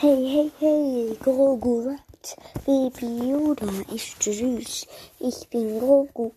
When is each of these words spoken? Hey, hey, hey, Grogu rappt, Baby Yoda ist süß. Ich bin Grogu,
Hey, 0.00 0.22
hey, 0.32 0.50
hey, 0.60 1.16
Grogu 1.20 1.88
rappt, 1.88 2.36
Baby 2.64 3.30
Yoda 3.30 3.66
ist 3.92 4.22
süß. 4.22 4.86
Ich 5.18 5.48
bin 5.48 5.80
Grogu, 5.80 6.30